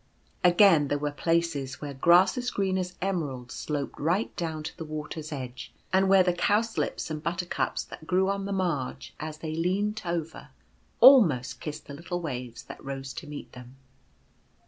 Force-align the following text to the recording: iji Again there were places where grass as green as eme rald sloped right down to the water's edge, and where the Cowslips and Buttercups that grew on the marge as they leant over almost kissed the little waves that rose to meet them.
iji 0.43 0.51
Again 0.53 0.87
there 0.87 0.97
were 0.97 1.11
places 1.11 1.79
where 1.79 1.93
grass 1.93 2.35
as 2.35 2.49
green 2.49 2.79
as 2.79 2.97
eme 3.03 3.21
rald 3.21 3.51
sloped 3.51 3.99
right 3.99 4.35
down 4.35 4.63
to 4.63 4.75
the 4.75 4.83
water's 4.83 5.31
edge, 5.31 5.71
and 5.93 6.09
where 6.09 6.23
the 6.23 6.33
Cowslips 6.33 7.11
and 7.11 7.21
Buttercups 7.21 7.83
that 7.83 8.07
grew 8.07 8.27
on 8.27 8.45
the 8.45 8.51
marge 8.51 9.13
as 9.19 9.37
they 9.37 9.53
leant 9.55 10.03
over 10.07 10.49
almost 11.01 11.61
kissed 11.61 11.85
the 11.85 11.93
little 11.93 12.19
waves 12.19 12.63
that 12.63 12.83
rose 12.83 13.13
to 13.13 13.27
meet 13.27 13.51
them. 13.51 13.75